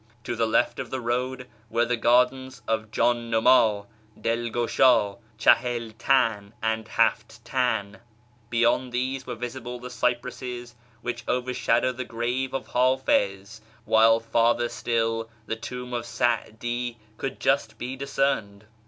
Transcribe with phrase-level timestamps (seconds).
[0.23, 3.85] To the left of the road were the gardens of Jdifir numd,
[4.19, 7.99] Dil gushd, Chahil tan, and Haft tan;
[8.49, 15.29] beyond these were visible the cypresses which overshadow the grave of Hafiz; while farther still
[15.45, 18.65] the tomb of Sa'di could just be discerned.